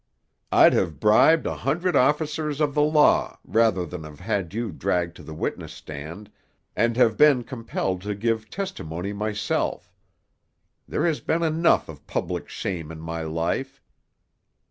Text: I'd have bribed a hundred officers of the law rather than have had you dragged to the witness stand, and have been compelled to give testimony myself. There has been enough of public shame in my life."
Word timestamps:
I'd 0.51 0.73
have 0.73 0.99
bribed 0.99 1.45
a 1.45 1.53
hundred 1.57 1.95
officers 1.95 2.59
of 2.59 2.73
the 2.73 2.81
law 2.81 3.37
rather 3.45 3.85
than 3.85 4.03
have 4.03 4.19
had 4.19 4.51
you 4.51 4.71
dragged 4.71 5.15
to 5.17 5.21
the 5.21 5.35
witness 5.35 5.73
stand, 5.73 6.31
and 6.75 6.97
have 6.97 7.17
been 7.17 7.43
compelled 7.43 8.01
to 8.01 8.15
give 8.15 8.49
testimony 8.49 9.13
myself. 9.13 9.93
There 10.87 11.05
has 11.05 11.19
been 11.19 11.43
enough 11.43 11.87
of 11.87 12.07
public 12.07 12.49
shame 12.49 12.91
in 12.91 12.99
my 12.99 13.21
life." 13.21 13.79